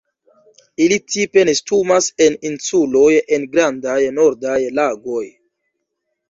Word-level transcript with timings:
Ili 0.85 0.95
tipe 1.15 1.43
nestumas 1.49 2.07
en 2.27 2.37
insuloj 2.51 3.11
en 3.37 3.47
grandaj 3.53 3.99
nordaj 4.17 4.57
lagoj. 4.81 5.23